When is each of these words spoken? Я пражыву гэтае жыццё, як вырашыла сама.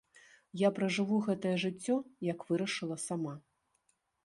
Я 0.61 0.71
пражыву 0.79 1.19
гэтае 1.27 1.51
жыццё, 1.65 1.95
як 2.31 2.39
вырашыла 2.51 3.01
сама. 3.07 3.39